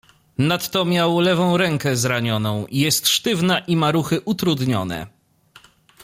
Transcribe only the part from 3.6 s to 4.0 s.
ma